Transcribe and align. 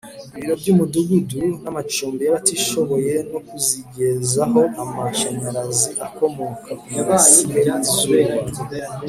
ibiro 0.35 0.53
by 0.59 0.67
imidugudu 0.73 1.41
n 1.63 1.65
amacumbi 1.71 2.21
y 2.23 2.29
abatishoboye 2.31 3.13
no 3.31 3.39
kuzigezaho 3.47 4.61
amashanyarazi 4.81 5.89
akomoka 6.07 6.69
ku 6.81 6.85
mirasire 7.53 7.59
y 7.67 7.71
izuba 7.79 8.35